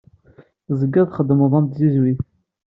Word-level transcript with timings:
Tezgiḍ 0.65 1.05
txeddmeḍ 1.07 1.53
am 1.59 1.65
tzizwit. 1.67 2.21